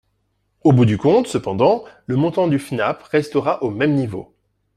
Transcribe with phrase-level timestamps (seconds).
[0.63, 4.33] Au bout du compte, cependant, le montant du FNAP restera au même niveau.